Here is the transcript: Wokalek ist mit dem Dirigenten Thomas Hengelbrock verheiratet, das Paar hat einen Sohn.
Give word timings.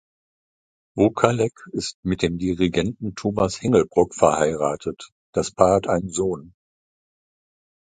Wokalek 0.97 1.53
ist 1.73 2.03
mit 2.03 2.23
dem 2.23 2.39
Dirigenten 2.39 3.13
Thomas 3.13 3.61
Hengelbrock 3.61 4.15
verheiratet, 4.15 5.11
das 5.31 5.51
Paar 5.51 5.75
hat 5.75 5.87
einen 5.87 6.09
Sohn. 6.09 6.55